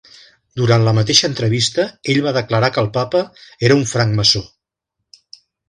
Durant 0.61 0.85
la 0.87 0.93
mateixa 0.99 1.29
entrevista, 1.31 1.85
ell 2.15 2.23
va 2.29 2.33
declarar 2.39 2.71
que 2.77 2.83
el 2.85 2.91
Papa 2.97 3.23
era 3.71 3.79
un 3.83 3.87
francmaçó. 3.95 4.45